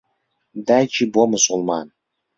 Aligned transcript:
دایکی 0.67 1.03
بووە 1.13 1.25
موسڵمان. 1.31 1.87